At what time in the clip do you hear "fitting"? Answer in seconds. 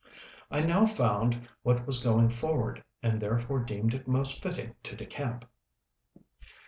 4.41-4.73